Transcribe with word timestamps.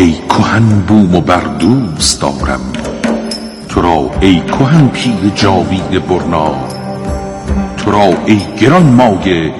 ای 0.00 0.14
کهن 0.28 0.80
بوم 0.88 1.14
و 1.14 1.20
بر 1.20 1.40
دوست 1.40 2.22
دارم؟ 2.22 2.60
تو 3.68 3.82
را 3.82 4.10
ای 4.20 4.40
کهن 4.40 4.88
پیر 4.88 5.32
جاوید 5.34 6.06
برنا؟ 6.08 6.54
تو 7.76 7.90
را 7.90 8.12
ای 8.26 8.40
گران 8.60 8.82
مایه 8.82 9.52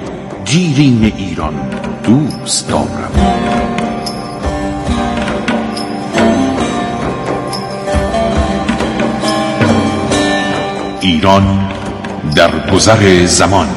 دیرین 0.45 1.13
ایران؟ 1.17 1.70
دوست 2.03 2.69
دارم. 2.69 3.11
ایران 11.01 11.69
در 12.35 12.71
گذر 12.73 13.25
زمان. 13.25 13.67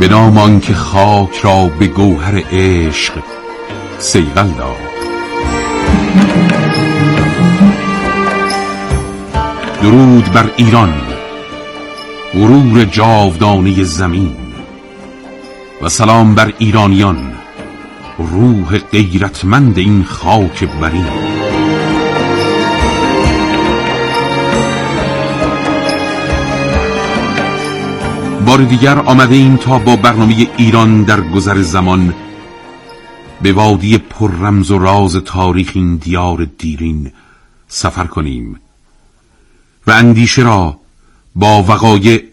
به 0.00 0.08
نام 0.08 0.60
که 0.60 0.74
خاک 0.74 1.38
را 1.42 1.66
به 1.78 1.86
گوهر 1.86 2.42
عشق 2.52 3.12
سیغل 3.98 4.48
داد 4.48 4.88
درود 9.88 10.32
بر 10.32 10.50
ایران 10.56 10.94
غرور 12.34 12.84
جاودانه 12.84 13.84
زمین 13.84 14.36
و 15.82 15.88
سلام 15.88 16.34
بر 16.34 16.52
ایرانیان 16.58 17.32
روح 18.18 18.78
غیرتمند 18.78 19.78
این 19.78 20.04
خاک 20.04 20.64
برین. 20.64 21.06
بار 28.46 28.58
دیگر 28.58 28.98
آمده 28.98 29.34
ایم 29.34 29.56
تا 29.56 29.78
با 29.78 29.96
برنامه 29.96 30.46
ایران 30.56 31.02
در 31.02 31.20
گذر 31.20 31.62
زمان 31.62 32.14
به 33.42 33.52
وادی 33.52 33.98
پر 33.98 34.30
رمز 34.30 34.70
و 34.70 34.78
راز 34.78 35.16
تاریخ 35.16 35.70
این 35.74 35.96
دیار 35.96 36.46
دیرین 36.58 37.12
سفر 37.68 38.04
کنیم. 38.04 38.60
و 39.88 39.90
اندیشه 39.90 40.42
را 40.42 40.80
با 41.34 41.62
وقایع 41.62 42.24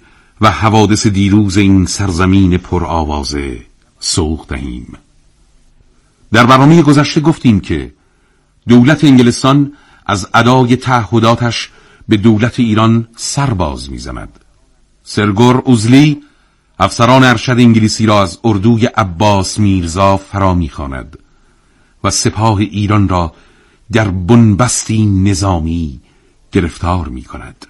و 0.42 0.52
حوادث 0.52 1.08
دیروز 1.08 1.58
این 1.58 1.86
سرزمین 1.86 2.58
پر 2.58 2.86
آوازه 2.86 3.60
سوق 4.00 4.48
دهیم. 4.48 4.98
در 6.32 6.46
برنامه 6.46 6.82
گذشته 6.82 7.22
گفتیم 7.22 7.60
که 7.60 7.94
دولت 8.68 9.04
انگلستان 9.04 9.72
از 10.06 10.28
ادای 10.34 10.76
تعهداتش 10.76 11.70
به 12.08 12.18
دولت 12.18 12.60
ایران 12.60 13.08
سرباز 13.16 13.92
می‌زند. 13.92 14.40
سرگور 15.04 15.58
اوزلی 15.66 16.22
افسران 16.80 17.24
ارشد 17.24 17.52
انگلیسی 17.52 18.06
را 18.06 18.22
از 18.22 18.40
اردوی 18.44 18.86
عباس 18.86 19.60
میرزا 19.60 20.18
فرا 20.18 20.54
می‌خواند 20.54 21.20
و 22.04 22.10
سپاه 22.10 22.58
ایران 22.58 23.10
را 23.10 23.34
در 23.92 24.08
بنبستی 24.08 25.06
نظامی 25.06 26.02
گرفتار 26.56 27.08
می 27.08 27.24
کند. 27.24 27.66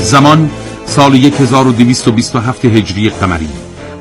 زمان 0.00 0.50
سال 0.86 1.14
1227 1.14 2.64
هجری 2.64 3.10
قمری. 3.10 3.48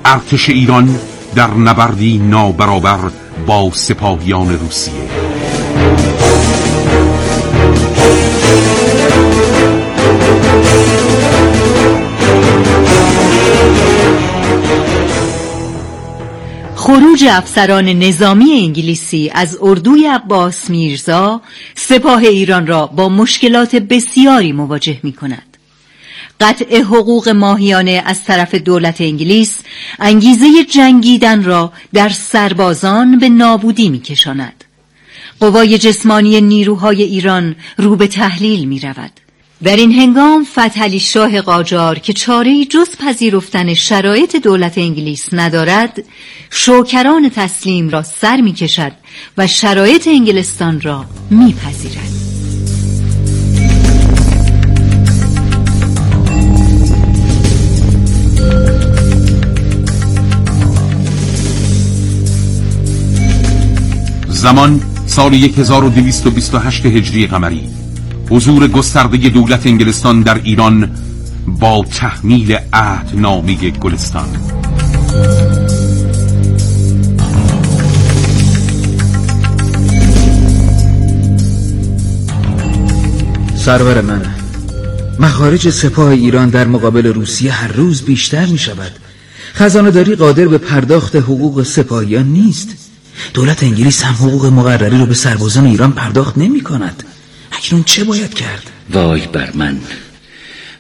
ارتش 0.06 0.50
ایران 0.50 1.00
در 1.36 1.54
نبردی 1.54 2.18
نابرابر 2.18 3.12
با 3.48 3.72
سپاهیان 3.74 4.60
روسیه. 4.60 5.08
خروج 16.88 17.26
افسران 17.26 17.90
نظامی 17.90 18.54
انگلیسی 18.54 19.32
از 19.34 19.58
اردوی 19.62 20.08
عباس 20.08 20.70
میرزا 20.70 21.42
سپاه 21.76 22.20
ایران 22.20 22.68
را 22.68 22.88
با 22.88 23.10
مشکلات 23.10 23.76
بسیاری 23.76 24.52
مواجه 24.52 25.00
می 25.04 25.14
کند. 25.14 25.58
قطع 26.42 26.82
حقوق 26.82 27.30
ماهیانه 27.30 28.04
از 28.06 28.24
طرف 28.24 28.56
دولت 28.56 29.02
انگلیس 29.02 29.58
انگیزه 30.00 30.64
جنگیدن 30.64 31.44
را 31.44 31.74
در 31.94 32.10
سربازان 32.10 33.20
به 33.20 33.30
نابودی 33.30 33.90
می 33.90 34.00
کشاند. 34.00 34.64
قوای 35.40 35.78
جسمانی 35.78 36.42
نیروهای 36.42 37.04
ایران 37.04 37.56
رو 37.78 37.96
به 37.96 38.08
تحلیل 38.08 38.66
می 38.66 38.80
رود. 38.80 39.12
در 39.64 39.76
این 39.76 39.92
هنگام 39.92 40.44
فتحعلی 40.44 41.00
شاه 41.00 41.42
قاجار 41.42 42.00
که 42.00 42.14
چاره 42.14 42.66
جز 42.66 42.90
پذیرفتن 43.00 43.74
شرایط 43.74 44.36
دولت 44.36 44.78
انگلیس 44.78 45.30
ندارد 45.34 46.04
شوکران 46.50 47.30
تسلیم 47.30 47.90
را 47.90 48.04
سر 48.04 48.42
می 48.42 48.54
کشد 48.54 48.92
و 49.38 49.48
شرایط 49.48 50.08
انگلستان 50.08 50.82
را 50.82 51.06
می 51.30 51.54
پذیرد. 51.54 52.14
زمان 64.28 64.82
سال 65.06 65.34
1228 65.34 66.86
هجری 66.86 67.28
قمری 67.28 67.87
حضور 68.30 68.68
گسترده 68.68 69.30
دولت 69.30 69.68
انگلستان 69.68 70.22
در 70.22 70.42
ایران 70.44 70.92
با 71.48 71.86
تحمیل 71.92 72.58
عهد 72.74 73.10
نامی 73.14 73.56
گلستان. 73.56 74.26
سرور 83.56 84.02
من 84.02 84.22
مخارج 85.20 85.70
سپاه 85.70 86.10
ایران 86.10 86.50
در 86.50 86.68
مقابل 86.68 87.08
روسیه 87.08 87.52
هر 87.52 87.68
روز 87.68 88.02
بیشتر 88.02 88.46
می 88.46 88.58
شود 88.58 88.92
خزانه 89.54 89.92
داری 89.92 90.16
قادر 90.16 90.48
به 90.48 90.58
پرداخت 90.58 91.16
حقوق 91.16 91.64
سپاهیان 91.64 92.26
نیست. 92.26 92.70
دولت 93.34 93.64
انگلیس 93.64 94.04
هم 94.04 94.14
حقوق 94.14 94.46
مقرری 94.46 94.98
رو 94.98 95.06
به 95.06 95.14
سربازان 95.14 95.66
ایران 95.66 95.92
پرداخت 95.92 96.38
نمی 96.38 96.62
کند 96.62 97.04
اکنون 97.58 97.84
چه 97.84 98.04
باید 98.04 98.34
کرد؟ 98.34 98.64
وای 98.90 99.28
بر 99.28 99.52
من. 99.54 99.80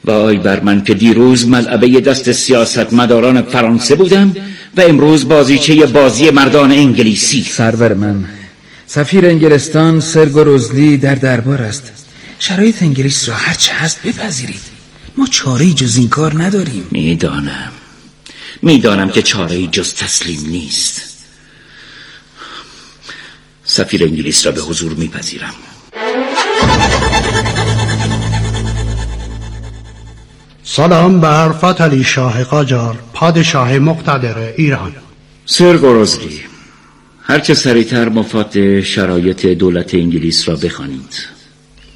وای 0.06 0.38
بر 0.38 0.60
من 0.60 0.84
که 0.84 0.94
دیروز 0.94 1.48
ملعبه 1.48 2.02
دست 2.02 2.32
سیاست 2.32 2.94
مداران 2.94 3.42
فرانسه 3.42 3.96
بودم 3.96 4.36
و 4.78 4.82
امروز 4.82 5.28
بازیچه 5.28 5.86
بازی 5.86 6.30
مردان 6.30 6.72
انگلیسی. 6.72 7.44
سرور 7.44 7.94
من. 7.94 8.26
سفیر 8.88 9.26
انگلستان 9.26 10.00
سرگو 10.00 10.40
روزلی 10.40 10.98
در 10.98 11.16
دربار 11.16 11.62
است. 11.62 11.92
شرایط 12.40 12.84
انگلیس 12.84 13.30
را 13.30 13.36
هرچه 13.36 13.74
هست 13.74 14.02
بپذیرید. 14.04 14.62
ما 15.18 15.28
چاره 15.28 15.73
جز 15.73 15.97
این 15.97 16.09
کار 16.09 16.44
نداریم. 16.44 16.88
می‌دانم. 16.91 17.72
می‌دانم 18.62 19.09
که 19.09 19.22
چاره 19.22 19.68
جز 19.68 19.94
تسلیم 19.94 20.50
نیست. 20.50 21.02
سفیر 23.64 24.03
انگلیس 24.03 24.46
را 24.46 24.52
به 24.52 24.62
حضور 24.62 24.94
میپذیرم. 24.94 25.53
سلام 30.64 31.20
بر 31.20 31.52
فتلی 31.52 32.03
شاه 32.03 32.44
قاجار 32.44 32.97
پادشاه 33.14 33.79
مقتدر 33.79 34.38
ایران. 34.38 34.91
سر 35.46 35.78
گروزلی 35.78 36.41
هرچه 37.22 37.53
سریعتر 37.53 38.09
مفاد 38.09 38.82
شرایط 38.82 39.46
دولت 39.46 39.94
انگلیس 39.94 40.49
را 40.49 40.55
بخوانید. 40.55 41.28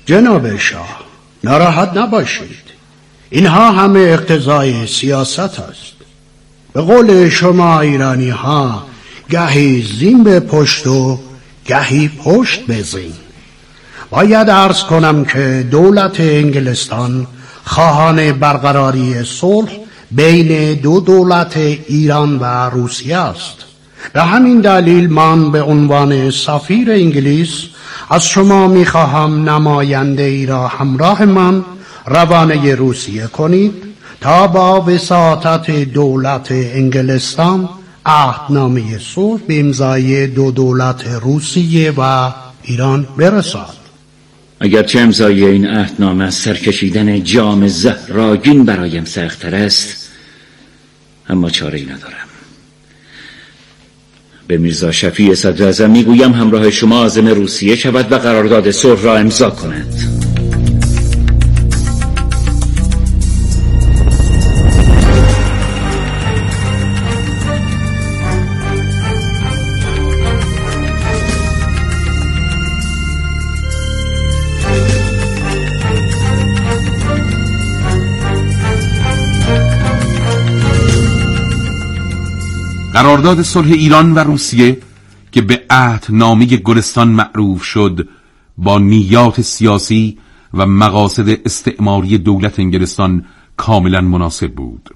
جناب 0.05 0.57
شاه 0.57 0.99
ناراحت 1.43 1.97
نباشید. 1.97 2.71
اینها 3.29 3.71
همه 3.71 3.99
اقتضای 3.99 4.87
سیاست 4.87 5.39
است. 5.39 5.93
به 6.73 6.81
قول 6.81 7.29
شما 7.29 7.79
ایرانی 7.79 8.29
ها 8.29 8.87
گهی 9.29 9.81
زین 9.81 10.23
به 10.23 10.39
پشت 10.39 10.87
و 10.87 11.19
گهی 11.65 12.11
پشت 12.23 12.65
به 12.65 12.81
زین. 12.81 13.13
باید 14.11 14.49
عرض 14.49 14.83
کنم 14.83 15.25
که 15.25 15.67
دولت 15.71 16.19
انگلستان 16.19 17.27
خواهان 17.65 18.31
برقراری 18.31 19.23
صلح 19.23 19.71
بین 20.11 20.73
دو 20.73 20.99
دولت 20.99 21.57
ایران 21.57 22.39
و 22.39 22.69
روسیه 22.69 23.17
است. 23.17 23.55
به 24.13 24.21
همین 24.23 24.61
دلیل 24.61 25.09
من 25.09 25.51
به 25.51 25.61
عنوان 25.61 26.31
سفیر 26.31 26.91
انگلیس 26.91 27.49
از 28.09 28.25
شما 28.25 28.67
می‌خواهم 28.67 29.49
نماینده 29.49 30.23
ای 30.23 30.45
را 30.45 30.67
همراه 30.67 31.25
من 31.25 31.63
روانه 32.05 32.75
روسیه 32.75 33.27
کنید 33.27 33.73
تا 34.21 34.47
با 34.47 34.81
وساطت 34.81 35.71
دولت 35.71 36.47
انگلستان 36.51 37.69
عهدنامه 38.05 38.99
صلح 38.99 39.41
به 39.47 39.59
امضای 39.59 40.27
دو 40.27 40.51
دولت 40.51 41.07
روسیه 41.07 41.93
و 41.97 42.31
ایران 42.63 43.07
برسد. 43.17 43.80
اگرچه 44.63 44.99
امضای 44.99 45.45
این 45.45 45.67
عهدنامه 45.67 46.23
از 46.23 46.35
سرکشیدن 46.35 47.23
جام 47.23 47.67
زهراگین 47.67 48.65
برایم 48.65 49.05
سختتر 49.05 49.55
است 49.55 50.09
اما 51.29 51.49
چاره 51.49 51.79
ای 51.79 51.85
ندارم. 51.85 52.27
به 54.47 54.57
میرزا 54.57 54.91
شفیع 54.91 55.33
صدر 55.35 55.87
می‌گویم 55.87 56.33
همراه 56.33 56.69
شما 56.69 56.99
آزم 56.99 57.27
روسیه 57.27 57.75
شود 57.75 58.11
و 58.11 58.15
قرارداد 58.15 58.71
صلح 58.71 59.01
را 59.01 59.17
امضا 59.17 59.49
کند. 59.49 60.30
قرارداد 83.01 83.41
صلح 83.41 83.71
ایران 83.71 84.13
و 84.13 84.19
روسیه 84.19 84.77
که 85.31 85.41
به 85.41 85.61
عهد 85.69 86.05
نامه 86.09 86.45
گلستان 86.45 87.07
معروف 87.07 87.63
شد 87.63 88.07
با 88.57 88.79
نیات 88.79 89.41
سیاسی 89.41 90.17
و 90.53 90.65
مقاصد 90.65 91.29
استعماری 91.29 92.17
دولت 92.17 92.59
انگلستان 92.59 93.25
کاملا 93.57 94.01
مناسب 94.01 94.51
بود. 94.51 94.89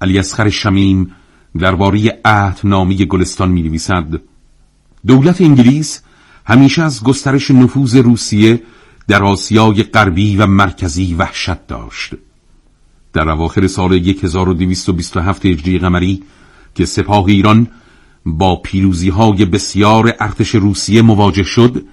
علی 0.00 0.18
اسخر 0.18 0.50
شمیم 0.50 1.12
درباره 1.58 2.20
عهد 2.24 2.60
نامه 2.64 3.04
گلستان 3.04 3.50
می 3.50 3.62
نویسد 3.62 4.20
دولت 5.06 5.40
انگلیس 5.40 6.02
همیشه 6.46 6.82
از 6.82 7.02
گسترش 7.04 7.50
نفوذ 7.50 7.96
روسیه 7.96 8.62
در 9.08 9.22
آسیای 9.22 9.82
غربی 9.82 10.36
و 10.36 10.46
مرکزی 10.46 11.14
وحشت 11.14 11.66
داشت. 11.66 12.14
در 13.12 13.28
اواخر 13.28 13.66
سال 13.66 13.92
1227 13.94 15.46
هجری 15.46 15.78
قمری 15.78 16.22
که 16.74 16.84
سپاه 16.84 17.24
ایران 17.24 17.66
با 18.26 18.56
پیروزی 18.56 19.08
های 19.08 19.44
بسیار 19.44 20.14
ارتش 20.20 20.54
روسیه 20.54 21.02
مواجه 21.02 21.42
شد 21.42 21.84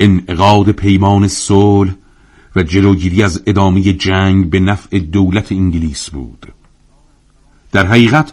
انعقاد 0.00 0.70
پیمان 0.70 1.28
صلح 1.28 1.94
و 2.56 2.62
جلوگیری 2.62 3.22
از 3.22 3.42
ادامه 3.46 3.82
جنگ 3.92 4.50
به 4.50 4.60
نفع 4.60 4.98
دولت 4.98 5.52
انگلیس 5.52 6.10
بود. 6.10 6.46
در 7.72 7.86
حقیقت 7.86 8.32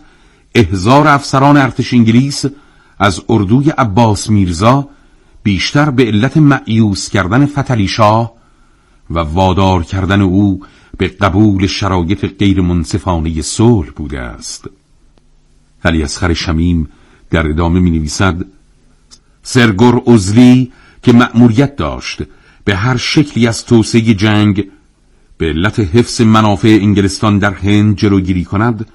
احزار 0.56 1.08
افسران 1.08 1.58
ارتش 1.58 1.94
انگلیس 1.94 2.46
از 3.00 3.22
اردوی 3.30 3.70
عباس 3.70 4.30
میرزا 4.30 4.90
بیشتر 5.44 5.90
به 5.90 6.06
علت 6.06 6.38
معیوس 6.38 7.10
کردن 7.10 7.46
فتلی 7.46 7.88
شاه 7.88 8.34
و 9.10 9.20
وادار 9.20 9.84
کردن 9.84 10.22
او 10.22 10.62
به 10.98 11.08
قبول 11.08 11.68
شرایط 11.68 12.26
غیر 12.40 12.62
منصفانه 12.62 13.42
صلح 13.42 13.90
بوده 13.90 14.20
است. 14.20 14.70
علی 15.86 16.04
اسخر 16.04 16.34
شمیم 16.34 16.90
در 17.30 17.48
ادامه 17.48 17.80
می 17.80 17.92
نویسد 17.92 18.46
سرگور 19.44 20.02
ازلی 20.08 20.72
که 21.04 21.14
مأموریت 21.14 21.76
داشت 21.76 22.22
به 22.64 22.76
هر 22.76 22.98
شکلی 22.98 23.48
از 23.48 23.66
توسعه 23.66 24.02
جنگ 24.02 24.68
به 25.38 25.46
علت 25.46 25.80
حفظ 25.80 26.22
منافع 26.22 26.78
انگلستان 26.82 27.40
در 27.40 27.54
هند 27.54 27.98
جلوگیری 27.98 28.44
کند 28.44 28.86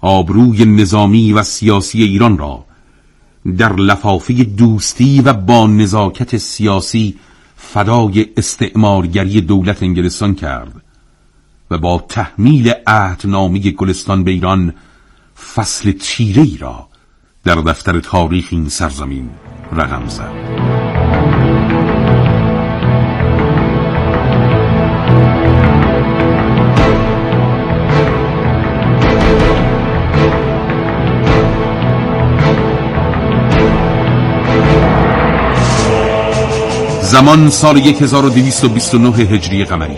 آبروی 0.00 0.64
نظامی 0.64 1.32
و 1.32 1.42
سیاسی 1.42 2.02
ایران 2.02 2.38
را 2.38 2.64
در 3.58 3.72
لفافه 3.72 4.44
دوستی 4.44 5.20
و 5.20 5.32
با 5.32 5.66
نزاکت 5.66 6.36
سیاسی 6.36 7.14
فدای 7.56 8.26
استعمارگری 8.36 9.40
دولت 9.40 9.82
انگلستان 9.82 10.34
کرد 10.34 10.82
و 11.70 11.78
با 11.78 12.04
تحمیل 12.08 12.72
عهدنامه 12.86 13.70
گلستان 13.70 14.24
به 14.24 14.30
ایران 14.30 14.74
فصل 15.54 15.92
تیره 15.92 16.42
ای 16.42 16.56
را 16.60 16.88
در 17.44 17.54
دفتر 17.54 18.00
تاریخ 18.00 18.48
این 18.50 18.68
سرزمین 18.68 19.30
رقم 19.72 20.08
زد. 20.08 20.32
زمان 37.02 37.50
سال 37.50 37.78
1229 37.78 39.08
هجری 39.08 39.64
قمری. 39.64 39.96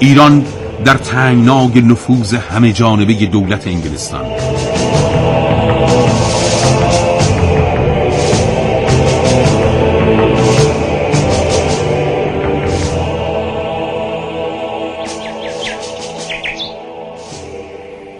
ایران 0.00 0.46
در 0.84 0.94
تنگنای 0.94 1.80
نفوذ 1.80 2.34
همه 2.34 2.72
جانبه 2.72 3.14
دولت 3.26 3.66
انگلستان. 3.66 4.24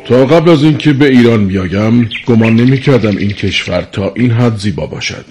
تا 0.08 0.24
قبل 0.24 0.50
از 0.50 0.62
اینکه 0.62 0.92
به 0.92 1.08
ایران 1.08 1.46
بیایم 1.46 2.10
گمان 2.26 2.56
نمی 2.56 2.80
کردم 2.80 3.16
این 3.16 3.30
کشور 3.30 3.82
تا 3.92 4.12
این 4.16 4.30
حد 4.30 4.56
زیبا 4.56 4.86
باشد. 4.86 5.24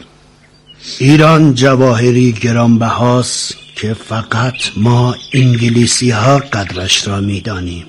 ایران 0.99 1.53
جواهری 1.53 2.31
گرانبهاست. 2.31 3.66
که 3.77 3.93
فقط 3.93 4.53
ما 4.77 5.15
انگلیسی 5.33 6.09
ها 6.09 6.37
قدرش 6.39 7.07
را 7.07 7.21
می‌دانیم. 7.21 7.85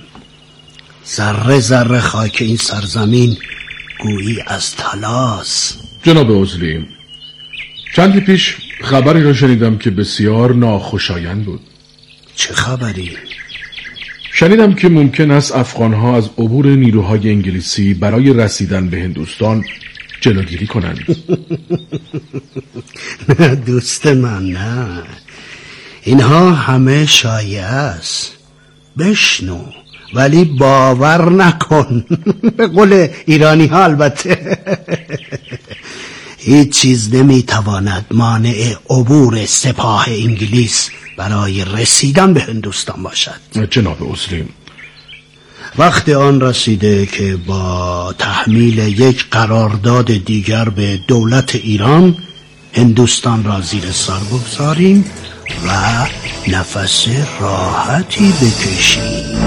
ذره 1.06 1.60
ذره 1.60 2.00
خاک 2.00 2.36
این 2.40 2.56
سرزمین 2.56 3.36
گویی 4.00 4.38
از 4.46 4.76
تلاس. 4.76 5.76
جناب 6.02 6.30
اوزلی 6.30 6.86
چندی 7.94 8.20
پیش 8.20 8.56
خبری 8.80 9.22
را 9.22 9.32
شنیدم 9.32 9.78
که 9.78 9.90
بسیار 9.90 10.54
ناخوشایند 10.54 11.44
بود. 11.44 11.60
چه 12.34 12.54
خبری؟ 12.54 13.10
شنیدم 14.32 14.74
که 14.74 14.88
ممکن 14.88 15.30
است 15.30 15.54
افغانها 15.54 16.16
از 16.16 16.30
عبور 16.38 16.66
نیروهای 16.66 17.30
انگلیسی 17.30 17.94
برای 17.94 18.32
رسیدن 18.32 18.88
به 18.88 18.96
هندوستان 18.96 19.64
جلوگیری 20.20 20.66
کنند. 20.66 21.16
دوست 23.66 24.06
من 24.06 24.44
نه. 24.44 25.02
اینها 26.08 26.52
همه 26.52 27.06
شایع 27.06 27.64
است. 27.64 28.32
بشنو 28.98 29.58
ولی 30.14 30.44
باور 30.44 31.30
نکن. 31.30 32.04
به 32.56 32.66
قول 32.66 33.08
ایرانی 33.26 33.66
ها 33.66 33.84
البته. 33.84 34.58
هیچ 36.38 36.70
چیز 36.70 37.14
نمی‌تواند 37.14 38.06
مانع 38.10 38.74
عبور 38.90 39.46
سپاه 39.46 40.04
انگلیس 40.08 40.90
برای 41.16 41.64
رسیدن 41.64 42.32
به 42.32 42.40
هندوستان 42.40 43.02
باشد. 43.02 43.70
جناب 43.70 44.12
اسلیم 44.12 44.48
وقت 45.78 46.08
آن 46.08 46.40
رسیده 46.40 47.06
که 47.06 47.36
با 47.36 48.14
تحمیل 48.18 48.78
یک 48.78 49.26
قرارداد 49.30 50.24
دیگر 50.24 50.68
به 50.68 51.00
دولت 51.08 51.54
ایران 51.54 52.16
هندوستان 52.72 53.44
را 53.44 53.60
زیر 53.60 53.92
سر 53.92 54.18
بگذاریم. 54.18 55.04
و 55.66 55.70
نفس 56.50 57.06
راحتی 57.40 58.32
بکشیم 58.32 59.38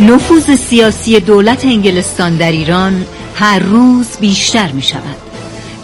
نفوذ 0.00 0.56
سیاسی 0.56 1.20
دولت 1.20 1.64
انگلستان 1.64 2.36
در 2.36 2.52
ایران 2.52 3.06
هر 3.34 3.58
روز 3.58 4.16
بیشتر 4.20 4.72
می 4.72 4.82
شود 4.82 5.25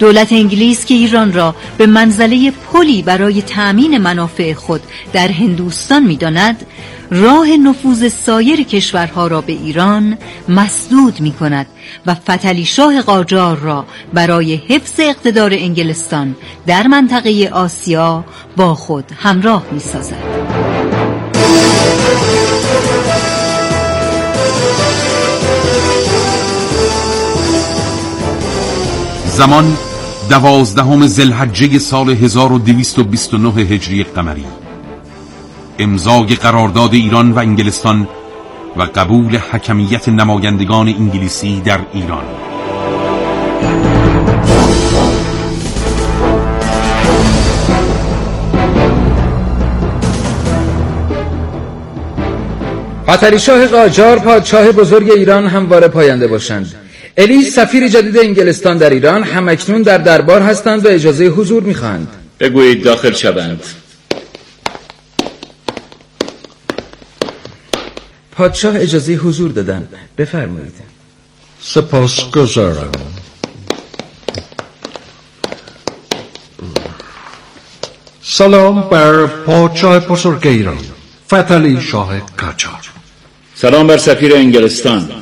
دولت 0.02 0.32
انگلیس 0.32 0.84
که 0.84 0.94
ایران 0.94 1.32
را 1.32 1.54
به 1.78 1.86
منزله 1.86 2.50
پلی 2.50 3.02
برای 3.02 3.42
تأمین 3.42 3.98
منافع 3.98 4.54
خود 4.54 4.80
در 5.12 5.28
هندوستان 5.28 6.02
می‌داند 6.02 6.66
راه 7.10 7.56
نفوذ 7.56 8.08
سایر 8.08 8.62
کشورها 8.62 9.26
را 9.26 9.40
به 9.40 9.52
ایران 9.52 10.18
مسدود 10.48 11.20
می 11.20 11.32
کند 11.32 11.66
و 12.06 12.14
فتلی 12.14 12.64
شاه 12.64 13.02
قاجار 13.02 13.56
را 13.56 13.84
برای 14.12 14.54
حفظ 14.54 15.00
اقتدار 15.00 15.52
انگلستان 15.54 16.36
در 16.66 16.86
منطقه 16.86 17.50
آسیا 17.52 18.24
با 18.56 18.74
خود 18.74 19.04
همراه 19.22 19.66
می 19.72 19.80
سازد. 19.80 20.42
زمان 29.26 29.76
دوازدهم 30.32 31.06
زلحجه 31.06 31.78
سال 31.78 32.10
1229 32.10 33.60
هجری 33.60 34.04
قمری. 34.04 34.44
امضای 35.78 36.26
قرارداد 36.26 36.94
ایران 36.94 37.32
و 37.32 37.38
انگلستان 37.38 38.08
و 38.76 38.82
قبول 38.82 39.36
حکمیت 39.36 40.08
نمایندگان 40.08 40.88
انگلیسی 40.88 41.60
در 41.60 41.80
ایران. 41.92 42.24
فتری 53.08 53.38
شاه 53.38 53.66
قاجار 53.66 54.18
پادشاه 54.18 54.72
بزرگ 54.72 55.10
ایران 55.10 55.46
همواره 55.46 55.88
پاینده 55.88 56.26
باشند. 56.26 56.81
الی 57.16 57.42
سفیر 57.42 57.88
جدید 57.88 58.18
انگلستان 58.18 58.78
در 58.78 58.90
ایران 58.90 59.22
همکنون 59.22 59.82
در 59.82 59.98
دربار 59.98 60.42
هستند 60.42 60.86
و 60.86 60.88
اجازه 60.88 61.24
حضور 61.24 61.62
می‌خواهند. 61.62 62.08
بگویید 62.40 62.82
داخل 62.82 63.12
شوند. 63.12 63.62
پادشاه 68.32 68.76
اجازه 68.76 69.12
حضور 69.12 69.50
دادن. 69.50 69.88
بفرمایید. 70.18 70.74
سپاس 71.60 72.30
گذارم. 72.30 72.92
سلام 78.22 78.80
بر 78.80 79.26
پادشاه 79.26 79.98
بزرگ 79.98 80.46
ایران 80.46 80.78
فتلی 81.26 81.80
شاه 81.80 82.18
قاجار 82.38 82.80
سلام 83.54 83.86
بر 83.86 83.96
سفیر 83.96 84.34
انگلستان. 84.34 85.21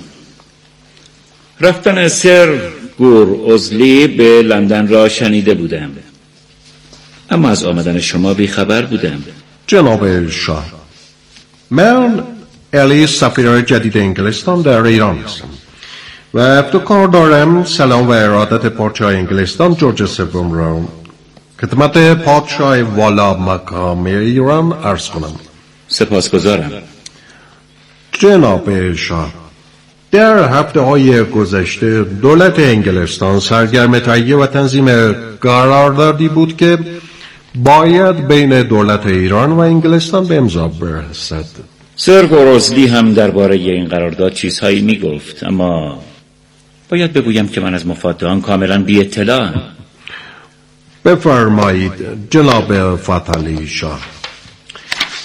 رفتن 1.61 2.09
سر 2.09 2.59
گور 2.99 3.53
ازلی 3.53 4.07
به 4.07 4.43
لندن 4.43 4.89
را 4.89 5.09
شنیده 5.09 5.55
بودم. 5.55 5.91
اما 7.31 7.49
از 7.49 7.65
آمدن 7.65 8.01
شما 8.01 8.35
بیخبر 8.35 8.83
بودم. 8.83 9.23
جناب 9.67 10.29
شاه 10.29 10.65
من 11.71 12.23
الی 12.73 13.07
سفیر 13.07 13.61
جدید 13.61 13.97
انگلستان 13.97 14.63
در 14.63 14.83
ایران 14.83 15.19
هستم 15.19 15.49
و 16.35 16.39
افتخار 16.39 17.09
دارم 17.09 17.65
سلام 17.65 18.09
و 18.09 18.11
ارادت 18.11 18.67
پادشاه 18.67 19.13
انگلستان 19.15 19.75
جورج 19.75 20.05
سوم 20.05 20.53
را 20.53 20.81
خدمت 21.61 22.23
پادشاه 22.25 22.83
والا 22.83 23.35
مقام 23.35 24.05
ایران 24.05 24.73
عرض 24.73 25.09
کنم. 25.09 25.33
سپاسگزارم. 25.89 26.73
جناب 28.13 28.95
شاه 28.95 29.40
در 30.13 30.49
هفته 30.49 30.81
های 30.81 31.23
گذشته 31.23 32.05
دولت 32.05 32.59
انگلستان 32.59 33.41
سرگرم 33.41 33.99
تهیه 33.99 34.37
و 34.37 34.47
تنظیم 34.47 35.13
قراردادی 35.41 36.29
بود 36.29 36.57
که 36.57 36.79
باید 37.55 38.29
بین 38.29 38.63
دولت 38.63 39.07
ایران 39.07 39.53
و 39.53 39.59
انگلستان 39.59 40.27
به 40.27 40.37
امضا 40.37 40.69
برسد. 40.69 41.45
سر 41.97 42.27
گوروزلی 42.27 42.87
هم 42.87 43.15
درباره 43.15 43.57
این 43.57 43.89
قرارداد 43.89 44.33
چیزهایی 44.33 44.81
می 44.81 44.99
گفت 44.99 45.45
اما 45.45 46.03
باید 46.89 47.13
بگویم 47.13 47.49
که 47.49 47.61
من 47.61 47.75
از 47.75 47.87
مفاد 47.87 48.25
آن 48.25 48.41
کاملا 48.41 48.83
بی 48.83 49.01
اطلاعم 49.01 49.63
بفرمایید 51.05 51.93
جناب 52.31 52.97
فتلی 52.97 53.67
شاه. 53.67 54.01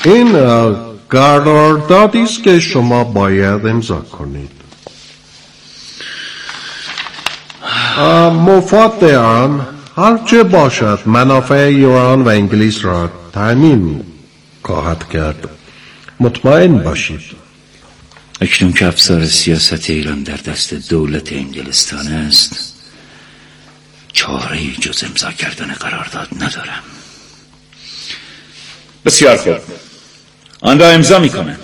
این 0.05 0.31
قراردادی 1.09 2.21
است 2.21 2.43
که 2.43 2.59
شما 2.59 3.03
باید 3.03 3.65
امضا 3.65 3.99
کنید. 3.99 4.54
مفاد 8.01 9.03
آن 9.03 9.67
هرچه 9.97 10.43
باشد 10.43 10.99
منافع 11.05 11.55
ایران 11.55 12.21
و 12.21 12.27
انگلیس 12.27 12.85
را 12.85 13.11
تأمین 13.33 14.03
خواهد 14.63 15.09
کرد. 15.09 15.49
مطمئن 16.19 16.77
باشید. 16.77 17.21
اکنون 18.41 18.73
که 18.73 18.87
افسار 18.87 19.25
سیاست 19.25 19.89
ایران 19.89 20.23
در 20.23 20.37
دست 20.37 20.73
دولت 20.73 21.33
انگلستان 21.33 22.07
است 22.07 22.73
چاره 24.13 24.59
جز 24.81 25.03
امضا 25.03 25.31
کردن 25.31 25.73
قرارداد 25.73 26.27
ندارم. 26.35 26.83
بسیار 29.05 29.37
خوب. 29.37 29.57
آن 30.61 30.79
را 30.79 30.89
امضا 30.89 31.19
می 31.19 31.29
کنم 31.29 31.57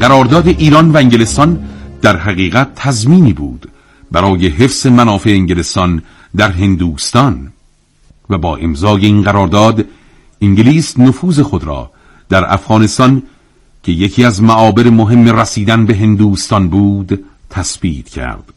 قرارداد 0.00 0.48
ایران 0.48 0.90
و 0.90 0.96
انگلستان 0.96 1.64
در 2.02 2.16
حقیقت 2.16 2.74
تضمینی 2.74 3.32
بود 3.32 3.68
برای 4.12 4.48
حفظ 4.48 4.86
منافع 4.86 5.30
انگلستان 5.30 6.02
در 6.36 6.50
هندوستان 6.50 7.52
و 8.30 8.38
با 8.38 8.56
امضای 8.56 9.06
این 9.06 9.22
قرارداد 9.22 9.84
انگلیس 10.40 10.98
نفوذ 10.98 11.40
خود 11.40 11.64
را 11.64 11.90
در 12.28 12.52
افغانستان 12.52 13.22
که 13.82 13.92
یکی 13.92 14.24
از 14.24 14.42
معابر 14.42 14.90
مهم 14.90 15.28
رسیدن 15.28 15.86
به 15.86 15.94
هندوستان 15.94 16.68
بود 16.68 17.24
تثبیت 17.50 18.08
کرد. 18.08 18.52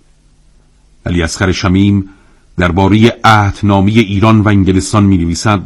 علی 1.06 1.24
اصغر 1.24 1.52
شمیم 1.52 2.10
درباره 2.58 3.18
عهدنامه 3.24 3.92
ایران 3.92 4.42
و 4.42 4.48
انگلستان 4.48 5.04
می 5.04 5.18
نویسد 5.18 5.62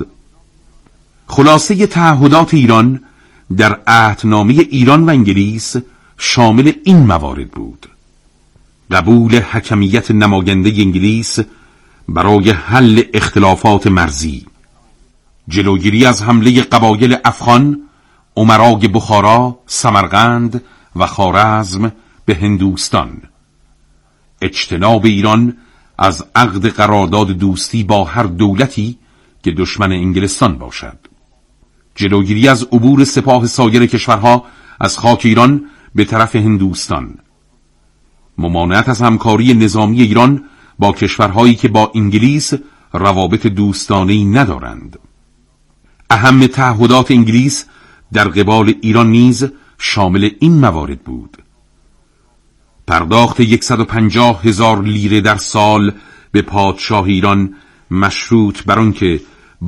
خلاصه 1.28 1.88
تعهدات 1.88 2.54
ایران 2.54 3.00
در 3.58 3.80
عهدنامه 3.88 4.54
ایران 4.54 5.06
و 5.06 5.10
انگلیس 5.10 5.76
شامل 6.18 6.72
این 6.84 6.98
موارد 6.98 7.52
بود. 7.52 7.88
قبول 8.92 9.40
حکمیت 9.40 10.12
نماینده 10.12 10.70
انگلیس 10.70 11.40
برای 12.10 12.50
حل 12.50 13.04
اختلافات 13.14 13.88
مرزی. 13.88 14.46
جلوگیری 15.48 16.06
از 16.06 16.24
حمله 16.24 16.62
قبایل 16.62 17.18
افغان 17.26 17.82
عمرای 18.36 18.88
بخارا، 18.88 19.60
سمرقند 19.66 20.64
و 20.96 21.06
خارزم 21.06 21.92
به 22.26 22.36
هندوستان. 22.36 23.22
اجتناب 24.42 25.06
ایران 25.06 25.58
از 25.98 26.26
عقد 26.36 26.68
قرارداد 26.68 27.28
دوستی 27.32 27.84
با 27.84 28.04
هر 28.04 28.24
دولتی 28.24 28.98
که 29.44 29.52
دشمن 29.52 29.92
انگلستان 29.92 30.58
باشد. 30.58 31.13
جلوگیری 31.96 32.48
از 32.48 32.64
عبور 32.64 33.04
سپاه 33.04 33.46
سایر 33.48 33.86
کشورها 33.86 34.46
از 34.80 34.98
خاک 34.98 35.22
ایران 35.26 35.66
به 35.96 36.06
طرف 36.06 36.36
هندوستان. 36.36 37.18
ممانعت 38.38 38.90
از 38.90 39.02
همکاری 39.02 39.54
نظامی 39.54 40.02
ایران 40.02 40.44
با 40.80 40.92
کشورهایی 40.92 41.56
که 41.56 41.68
با 41.68 41.92
انگلیس 41.96 42.54
روابط 42.94 43.48
دوستانه‌ای 43.48 44.26
ندارند. 44.26 45.00
اهم 46.10 46.48
تعهدات 46.48 47.12
انگلیس 47.12 47.66
در 48.14 48.28
قبال 48.28 48.74
ایران 48.82 49.12
نیز 49.12 49.46
شامل 49.78 50.30
این 50.40 50.60
موارد 50.60 51.04
بود. 51.04 51.38
پرداخت 52.88 53.42
150 53.64 54.42
هزار 54.44 54.82
لیره 54.82 55.22
در 55.22 55.36
سال 55.36 55.92
به 56.32 56.42
پادشاه 56.42 57.06
ایران 57.06 57.56
مشروط 57.92 58.64
بر 58.64 58.80
آنکه 58.80 59.22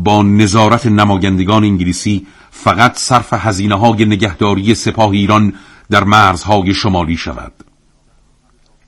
با 0.03 0.23
نظارت 0.23 0.85
نمایندگان 0.85 1.63
انگلیسی 1.63 2.27
فقط 2.51 2.97
صرف 2.97 3.33
هزینه 3.33 3.75
های 3.75 4.05
نگهداری 4.05 4.75
سپاه 4.75 5.09
ایران 5.09 5.53
در 5.89 6.03
مرزهای 6.03 6.73
شمالی 6.73 7.17
شود. 7.17 7.53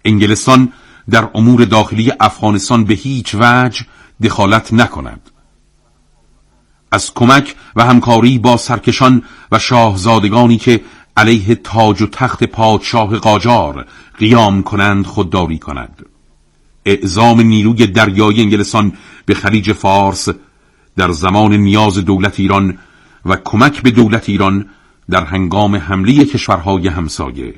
انگلستان 0.05 0.73
در 1.09 1.29
امور 1.35 1.65
داخلی 1.65 2.11
افغانستان 2.19 2.83
به 2.83 2.93
هیچ 2.93 3.35
وجه 3.39 3.85
دخالت 4.23 4.73
نکند. 4.73 5.29
از 6.91 7.13
کمک 7.13 7.55
و 7.75 7.85
همکاری 7.85 8.39
با 8.39 8.57
سرکشان 8.57 9.23
و 9.51 9.59
شاهزادگانی 9.59 10.57
که 10.57 10.81
علیه 11.17 11.55
تاج 11.55 12.01
و 12.01 12.07
تخت 12.07 12.43
پادشاه 12.43 13.17
قاجار 13.17 13.85
قیام 14.17 14.63
کنند 14.63 15.05
خودداری 15.05 15.59
کند. 15.59 16.05
اعزام 16.85 17.41
نیروی 17.41 17.87
دریایی 17.87 18.41
انگلستان 18.41 18.93
به 19.25 19.33
خلیج 19.33 19.71
فارس 19.71 20.29
در 20.97 21.11
زمان 21.11 21.53
نیاز 21.53 21.97
دولت 21.97 22.39
ایران 22.39 22.77
و 23.25 23.35
کمک 23.35 23.81
به 23.81 23.91
دولت 23.91 24.29
ایران 24.29 24.69
در 25.09 25.23
هنگام 25.23 25.75
حمله 25.75 26.25
کشورهای 26.25 26.87
همسایه. 26.87 27.53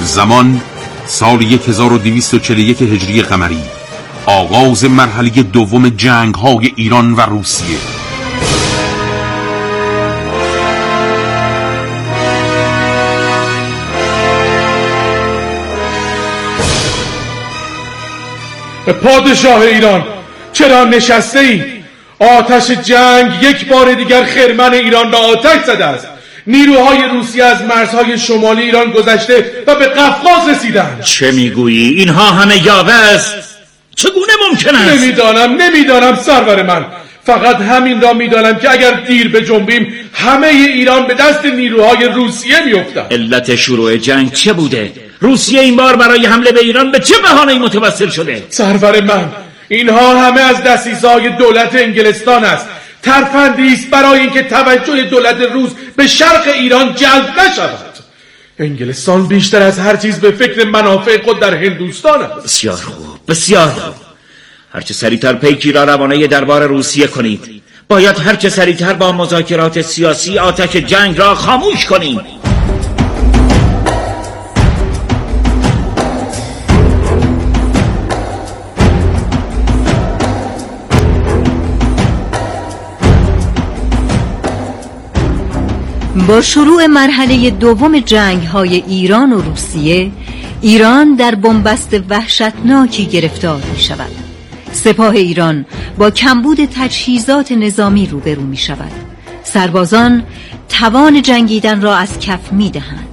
زمان 0.00 0.60
سال 1.10 1.42
1241 1.42 2.82
هجری 2.82 3.22
قمری 3.22 3.62
آغاز 4.26 4.84
مرحله 4.84 5.30
دوم 5.30 5.88
جنگ 5.88 6.34
های 6.34 6.72
ایران 6.76 7.12
و 7.12 7.20
روسیه 7.20 7.78
پادشاه 19.02 19.60
ایران 19.60 20.04
چرا 20.52 20.84
نشسته 20.84 21.38
ای؟ 21.38 21.64
آتش 22.18 22.70
جنگ 22.70 23.42
یک 23.42 23.68
بار 23.68 23.94
دیگر 23.94 24.24
خرمن 24.24 24.74
ایران 24.74 25.12
را 25.12 25.18
آتش 25.18 25.64
زده 25.66 25.84
است 25.84 26.17
نیروهای 26.48 26.98
روسیه 27.12 27.44
از 27.44 27.62
مرزهای 27.62 28.18
شمالی 28.18 28.62
ایران 28.62 28.90
گذشته 28.90 29.52
و 29.66 29.74
به 29.74 29.86
قفقاز 29.86 30.48
رسیدند 30.48 31.02
چه 31.02 31.30
می‌گویی؟ 31.30 31.88
اینها 31.88 32.30
همه 32.30 32.66
یاوه 32.66 32.92
است 32.92 33.34
چگونه 33.96 34.32
ممکن 34.48 34.74
است؟ 34.74 35.02
نمی‌دانم 35.02 35.62
نمی‌دانم 35.62 36.16
سرور 36.16 36.62
من 36.62 36.86
فقط 37.24 37.56
همین 37.56 38.00
را 38.00 38.12
می‌دانم 38.12 38.58
که 38.58 38.72
اگر 38.72 38.92
دیر 38.92 39.28
به 39.28 39.44
جنبیم 39.44 39.94
همه 40.14 40.46
ایران 40.46 41.06
به 41.06 41.14
دست 41.14 41.44
نیروهای 41.44 42.04
روسیه 42.04 42.60
میافتد 42.60 43.06
علت 43.10 43.56
شروع 43.56 43.96
جنگ 43.96 44.32
چه 44.32 44.52
بوده؟ 44.52 44.92
روسیه 45.20 45.60
این 45.60 45.76
بار 45.76 45.96
برای 45.96 46.26
حمله 46.26 46.52
به 46.52 46.60
ایران 46.60 46.90
به 46.90 46.98
چه 46.98 47.14
بهانه‌ای 47.22 47.58
متوسل 47.58 48.08
شده؟ 48.08 48.42
سرور 48.48 49.00
من 49.00 49.28
اینها 49.68 50.22
همه 50.22 50.40
از 50.40 50.62
دستیزهای 50.62 51.28
دولت 51.28 51.74
انگلستان 51.74 52.44
است 52.44 52.66
ترفندی 53.02 53.72
است 53.72 53.90
برای 53.90 54.20
اینکه 54.20 54.42
توجه 54.42 55.02
دولت 55.02 55.36
روس 55.52 55.70
به 55.96 56.06
شرق 56.06 56.48
ایران 56.54 56.94
جلب 56.94 57.40
نشود. 57.40 57.98
انگلستان 58.58 59.26
بیشتر 59.26 59.62
از 59.62 59.78
هر 59.78 59.96
چیز 59.96 60.20
به 60.20 60.30
فکر 60.30 60.64
منافع 60.64 61.22
خود 61.22 61.40
در 61.40 61.54
هندوستان 61.54 62.22
است. 62.22 62.44
بسیار 62.44 62.76
خوب 62.76 63.20
بسیار 63.28 63.68
خوب. 63.68 63.94
هرچه 64.72 64.94
سریعتر 64.94 65.32
پیکی 65.32 65.72
را 65.72 65.84
روانه 65.84 66.26
دربار 66.26 66.66
روسیه 66.66 67.06
کنید 67.06 67.62
باید 67.88 68.18
هرچه 68.18 68.48
سریعتر 68.48 68.92
با 68.92 69.12
مذاکرات 69.12 69.82
سیاسی 69.82 70.38
آتش 70.38 70.76
جنگ 70.76 71.18
را 71.18 71.34
خاموش 71.34 71.86
کنیم. 71.86 72.20
با 86.26 86.40
شروع 86.40 86.86
مرحله 86.86 87.50
دوم 87.50 87.98
جنگ 87.98 88.42
های 88.42 88.74
ایران 88.74 89.32
و 89.32 89.40
روسیه 89.40 90.10
ایران 90.60 91.14
در 91.14 91.34
بنبست 91.34 91.96
وحشتناکی 92.08 93.06
گرفتار 93.06 93.62
می 93.72 93.80
شود 93.80 94.10
سپاه 94.72 95.14
ایران 95.14 95.66
با 95.98 96.10
کمبود 96.10 96.58
تجهیزات 96.64 97.52
نظامی 97.52 98.06
روبرو 98.06 98.42
می 98.42 98.56
شود 98.56 98.92
سربازان 99.42 100.22
توان 100.68 101.22
جنگیدن 101.22 101.82
را 101.82 101.96
از 101.96 102.18
کف 102.18 102.52
می 102.52 102.70
دهند 102.70 103.07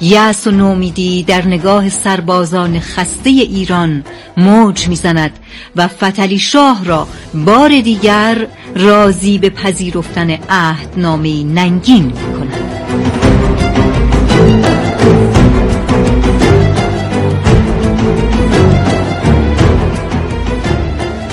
یأس 0.00 0.46
و 0.46 0.50
نومیدی 0.50 1.22
در 1.22 1.46
نگاه 1.46 1.88
سربازان 1.88 2.80
خسته 2.80 3.30
ایران 3.30 4.04
موج 4.36 4.88
می‌زند 4.88 5.38
و 5.76 5.88
فتلی 5.88 6.38
شاه 6.38 6.84
را 6.84 7.08
بار 7.34 7.80
دیگر 7.80 8.46
راضی 8.76 9.38
به 9.38 9.50
پذیرفتن 9.50 10.30
عهدنامه 10.48 11.44
ننگین 11.44 12.04
می 12.04 12.12
کند 12.12 12.80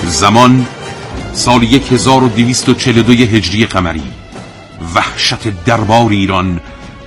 زمان 0.06 0.66
سال 1.32 1.64
1242 1.64 3.12
هجری 3.12 3.66
قمری. 3.66 4.02
وحشت 4.94 5.64
دربار 5.64 6.10
ایران 6.10 6.60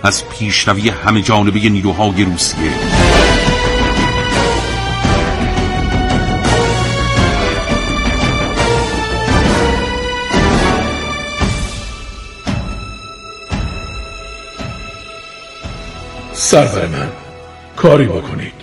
از 0.04 0.30
پیشروی 0.30 0.90
همه 0.90 1.22
جانبه 1.22 1.70
نیروهای 1.70 2.24
روسیه. 2.24 2.72
سرور 16.34 16.88
من 16.88 17.10
کاری 17.76 18.06
بکنید. 18.06 18.54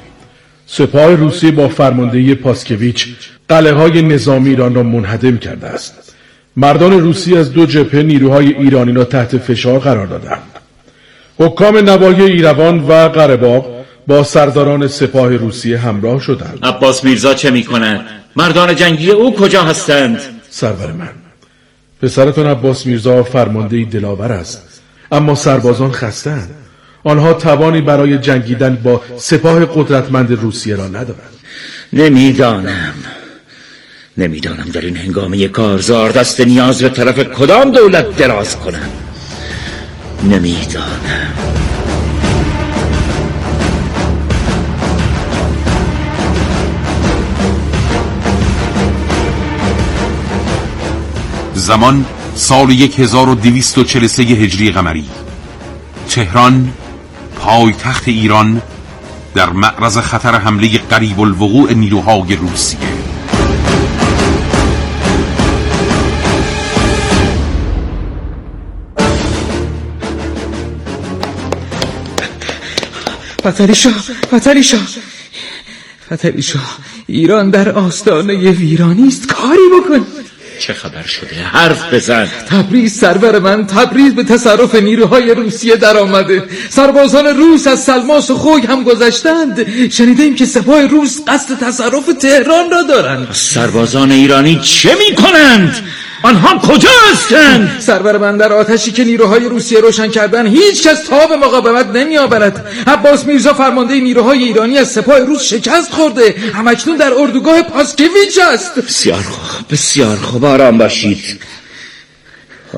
سپاه 0.67 1.15
روسیه 1.15 1.51
با 1.51 1.69
فرماندهی 1.69 2.35
پاسکویچ 2.35 3.09
قلعه 3.49 3.73
های 3.73 4.03
نظامی 4.03 4.49
ایران 4.49 4.75
را 4.75 4.83
منهدم 4.83 5.39
کرده 5.39 5.67
است. 5.67 6.15
مردان 6.57 6.93
روسی 6.93 7.37
از 7.37 7.53
دو 7.53 7.67
جبهه 7.67 8.03
نیروهای 8.03 8.55
ایرانی 8.55 8.93
را 8.93 9.05
تحت 9.05 9.39
فشار 9.39 9.79
قرار 9.79 10.07
دادند. 10.07 10.58
حکام 11.39 11.77
نواحی 11.77 12.23
ایروان 12.23 12.79
و 12.79 12.93
قرهباغ 13.09 13.79
با 14.07 14.25
سرداران 14.25 14.89
سپاه 14.89 15.37
روسیه 15.37 15.79
همراه 15.79 16.21
شدند. 16.21 16.59
عباس 16.63 17.05
میرزا 17.05 17.35
چه 17.35 17.51
می 17.51 17.65
کند؟ 17.65 18.07
مردان 18.37 18.77
جنگی 18.77 19.11
او 19.11 19.35
کجا 19.35 19.63
هستند؟ 19.63 20.21
سرور 20.51 20.93
من. 20.93 21.11
پسرتان 22.03 22.47
عباس 22.47 22.87
میرزا 22.87 23.23
فرمانده 23.23 23.85
دلاور 23.85 24.33
است. 24.33 24.81
اما 25.13 25.35
سربازان 25.35 25.93
خستند 25.93 26.51
آنها 27.05 27.33
توانی 27.33 27.81
برای 27.81 28.19
جنگیدن 28.19 28.75
با 28.77 29.01
سپاه 29.17 29.65
قدرتمند 29.65 30.33
روسیه 30.33 30.77
را 30.77 30.87
ندارند. 30.87 31.35
نمی‌دانم. 31.93 32.95
نمی‌دانم 34.19 34.67
در 34.73 34.81
این 34.81 34.97
هنگامه 34.97 35.49
کارزار 35.49 36.11
دست 36.11 36.41
نیاز 36.41 36.83
به 36.83 36.89
طرف 36.89 37.19
کدام 37.19 37.71
دولت 37.71 38.17
دراز 38.17 38.57
کنم. 38.57 39.08
نمی‌دانم. 40.23 41.35
زمان 51.55 52.05
سال 52.35 52.71
1243 52.71 54.23
هجری 54.23 54.71
قمری. 54.71 55.05
تهران 56.09 56.73
پایتخت 57.37 58.09
ایران 58.09 58.63
در 59.35 59.51
معرض 59.51 59.99
خطر 59.99 60.35
حمله 60.35 60.79
قریب 60.79 61.21
الوقوع 61.21 61.73
نیروهای 61.73 62.37
روسیه 62.37 62.98
شاه 73.75 74.87
فتلی 76.13 76.43
شاه 76.43 76.79
ایران 77.07 77.51
در 77.51 77.69
آستانه 77.69 78.35
ویرانی 78.35 79.09
است. 79.09 79.27
کاری 79.27 79.69
بکن. 79.81 80.07
چه 80.59 80.73
خبر 80.73 81.03
شده؟ 81.03 81.37
حرف 81.37 81.95
بزن. 81.95 82.29
تبریز 82.51 82.99
سرور 82.99 83.39
من 83.39 83.67
تبریز 83.67 84.15
به 84.15 84.25
تصرف 84.25 84.75
نیروهای 84.75 85.35
روسیه 85.35 85.77
در 85.77 85.97
آمده 85.97 86.45
سربازان 86.69 87.27
روس 87.27 87.67
از 87.67 87.85
سلماس 87.85 88.31
و 88.31 88.35
خوگ 88.35 88.67
هم 88.67 88.85
گذشتند. 88.85 89.67
شنیدیم 89.91 90.35
که 90.35 90.47
سپاه 90.47 90.87
روس 90.87 91.21
قصد 91.27 91.59
تصرف 91.59 92.07
تهران 92.21 92.71
را 92.71 92.83
دارند. 92.83 93.29
سربازان 93.33 94.13
ایرانی 94.13 94.61
چه 94.63 94.97
می 95.09 95.17
کنند؟ 95.17 95.77
آنها 96.23 96.59
کجا 96.59 96.89
هستند 97.13 97.81
سرور 97.81 98.19
من 98.19 98.37
در 98.37 98.53
آتشی 98.53 98.93
که 98.93 99.05
نیروهای 99.05 99.49
روسیه 99.49 99.81
روشن 99.81 100.09
کردن 100.09 100.47
هیچ 100.47 100.89
کس 100.89 101.03
تاب 101.05 101.33
مقاومت 101.33 101.87
نمی 101.87 102.19
آورد 102.19 102.67
عباس 102.87 103.27
میرزا 103.27 103.55
فرمانده 103.55 104.01
نیروهای 104.01 104.45
ایرانی 104.45 104.79
از 104.79 104.89
سپاه 104.89 105.19
روس 105.19 105.43
شکست 105.43 105.93
خورده. 105.93 106.35
همکنون 106.55 106.97
در 106.97 107.13
اردوگاه 107.15 107.63
پاسکویچ 107.63 108.39
است. 108.53 108.75
بسیار 108.75 109.23
خوب 109.23 109.73
بسیار 109.73 110.17
خوب. 110.17 110.45
آرام 110.45 110.79
باشید. 110.79 111.41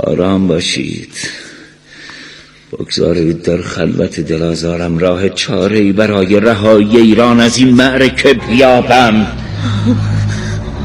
آرام 0.02 0.48
باشید. 0.48 1.12
بگذارید 2.72 3.42
در 3.42 3.62
خلوت 3.62 4.20
دلازارم 4.20 4.98
راه 4.98 5.28
چاره 5.28 5.92
برای 5.92 6.40
رهایی 6.40 6.96
ایران 6.96 7.40
از 7.40 7.58
این 7.58 7.74
معرکه 7.74 8.34
بیابم. 8.34 9.26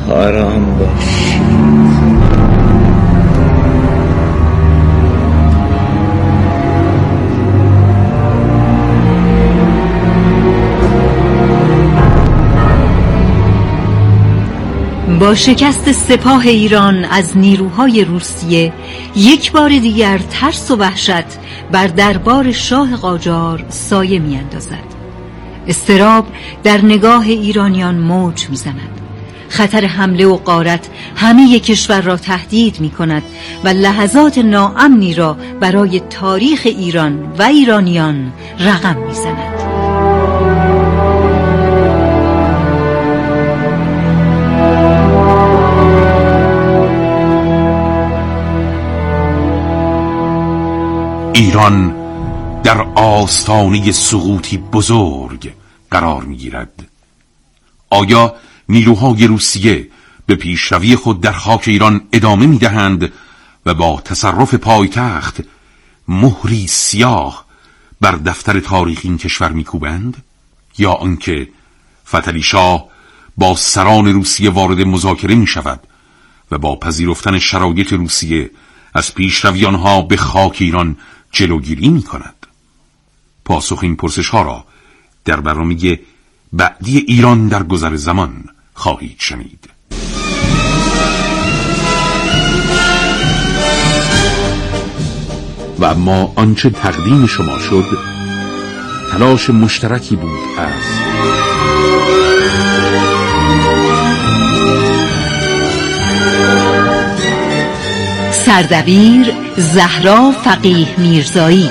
آرام 0.09 0.77
باشید. 0.77 1.94
شکست 15.33 15.91
سپاه 15.91 16.47
ایران 16.47 17.05
از 17.05 17.37
نیروهای 17.37 18.05
روسیه 18.05 18.73
یک 19.15 19.51
بار 19.51 19.69
دیگر 19.69 20.17
ترس 20.17 20.71
و 20.71 20.75
وحشت 20.75 21.39
بر 21.71 21.87
دربار 21.87 22.51
شاه 22.51 22.95
قاجار 22.95 23.65
سایه 23.69 24.19
می 24.19 24.37
اندازد 24.37 24.95
استراب 25.67 26.27
در 26.63 26.85
نگاه 26.85 27.25
ایرانیان 27.25 27.95
موج 27.95 28.49
می 28.49 28.55
زند 28.55 29.01
خطر 29.49 29.85
حمله 29.85 30.25
و 30.25 30.35
قارت 30.35 30.89
همه 31.15 31.59
کشور 31.59 32.01
را 32.01 32.17
تهدید 32.17 32.79
می 32.79 32.89
کند 32.89 33.23
و 33.63 33.67
لحظات 33.67 34.37
ناامنی 34.37 35.13
را 35.13 35.37
برای 35.59 35.99
تاریخ 35.99 36.61
ایران 36.65 37.33
و 37.39 37.43
ایرانیان 37.43 38.33
رقم 38.59 38.97
می 39.07 39.13
زند. 39.13 39.84
ایران 51.35 51.95
در 52.61 52.81
آستانه 52.95 53.91
سقوطی 53.91 54.57
بزرگ 54.57 55.53
قرار 55.91 56.23
می‌گیرد. 56.23 56.87
آیا 57.89 58.35
نیروهای 58.69 59.27
روسیه 59.27 59.89
به 60.25 60.35
پیشروی 60.35 60.95
خود 60.95 61.21
در 61.21 61.31
خاک 61.31 61.63
ایران 61.67 62.01
ادامه 62.13 62.45
می 62.45 62.57
دهند 62.57 63.11
و 63.65 63.73
با 63.73 64.01
تصرف 64.05 64.53
پایتخت 64.53 65.41
مهری 66.07 66.67
سیاه 66.67 67.45
بر 68.01 68.11
دفتر 68.11 68.59
تاریخ 68.59 68.99
این 69.03 69.17
کشور 69.17 69.51
میکوبند؟ 69.51 70.23
یا 70.77 70.91
آنکه 70.91 71.49
فتلی 72.07 72.41
شاه 72.41 72.85
با 73.37 73.55
سران 73.55 74.07
روسیه 74.07 74.49
وارد 74.49 74.79
مذاکره 74.79 75.35
می 75.35 75.47
شود 75.47 75.79
و 76.51 76.57
با 76.57 76.75
پذیرفتن 76.75 77.39
شرایط 77.39 77.93
روسیه 77.93 78.51
از 78.93 79.15
پیشروی 79.15 79.65
آنها 79.65 80.01
به 80.01 80.17
خاک 80.17 80.57
ایران 80.59 80.97
جلوگیری 81.35 81.89
می 81.89 82.03
کند 82.03 82.47
پاسخ 83.45 83.79
این 83.81 83.95
پرسش 83.95 84.29
ها 84.29 84.41
را 84.41 84.65
در 85.25 85.39
برنامه 85.39 85.99
بعدی 86.53 86.97
ایران 86.97 87.47
در 87.47 87.63
گذر 87.63 87.95
زمان 87.95 88.43
خواهید 88.73 89.15
شنید. 89.19 89.69
و 95.79 95.85
اما 95.85 96.33
آنچه 96.35 96.69
تقدیم 96.69 97.27
شما 97.27 97.59
شد 97.59 97.97
تلاش 99.11 99.49
مشترکی 99.49 100.15
بود 100.15 100.39
از 100.57 101.34
سردبیر 108.45 109.33
زهرا 109.57 110.31
فقیه 110.31 110.87
میرزایی. 110.97 111.69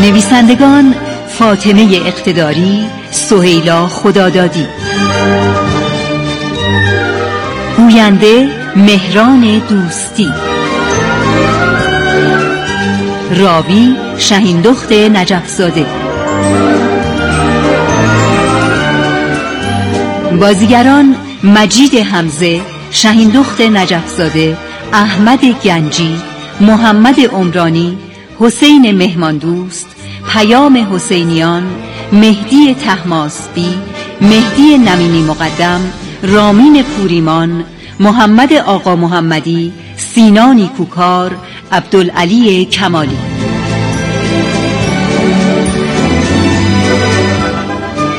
نویسندگان 0.00 0.94
فاطمه 1.28 2.00
اقتداری 2.06 2.86
سهیلا 3.10 3.88
خدادادی. 3.88 4.66
گوینده 7.76 8.48
مهران 8.76 9.62
دوستی. 9.68 10.32
راوی 13.36 13.96
شهیندخت 14.18 14.92
نجفزاده. 14.92 15.86
بازیگران 20.40 21.16
مجید 21.44 21.94
حمزه 21.94 22.71
شهیندخت 22.94 23.60
نجفزاده 23.60 24.56
احمد 24.92 25.44
گنجی 25.44 26.16
محمد 26.60 27.20
عمرانی 27.20 27.98
حسین 28.40 28.90
مهماندوست 28.90 29.86
پیام 30.32 30.94
حسینیان 30.94 31.62
مهدی 32.12 32.74
تحماسبی 32.74 33.74
مهدی 34.20 34.78
نمینی 34.78 35.22
مقدم 35.22 35.80
رامین 36.22 36.82
پوریمان 36.82 37.64
محمد 38.00 38.52
آقا 38.52 38.96
محمدی 38.96 39.72
سینانی 39.96 40.70
کوکار 40.76 41.36
عبدالعلی 41.72 42.64
کمالی. 42.64 43.18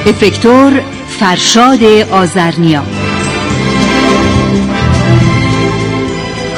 افکتور 0.05 0.81
فرشاد 1.19 1.83
آزرنیا 2.11 2.83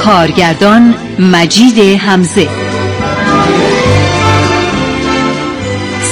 کارگردان 0.06 0.96
مجید 1.20 1.80
حمزه. 1.80 2.48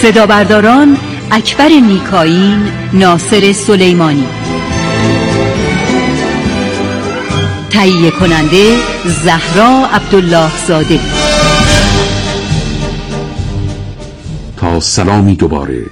صدا 0.02 0.26
برداران 0.26 0.98
اکبر 1.32 1.70
میکاین 1.80 2.70
ناصر 2.94 3.52
سلیمانی. 3.52 4.28
تهیه 7.70 8.12
کننده 8.12 8.78
زهرا 9.06 9.88
عبدالله 9.94 10.52
زاده 10.68 11.00
تا 14.58 14.80
سلامی 14.80 15.36
دوباره 15.36 15.86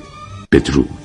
بدرود. 0.52 1.01